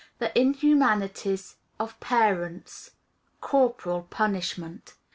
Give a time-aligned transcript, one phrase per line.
[0.17, 2.89] The Inhumanities of Parents
[3.39, 4.95] Corporal Punishment.